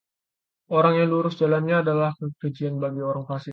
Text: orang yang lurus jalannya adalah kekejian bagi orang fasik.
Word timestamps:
orang 0.77 0.93
yang 0.99 1.09
lurus 1.13 1.33
jalannya 1.41 1.75
adalah 1.85 2.11
kekejian 2.19 2.75
bagi 2.83 3.01
orang 3.09 3.23
fasik. 3.29 3.49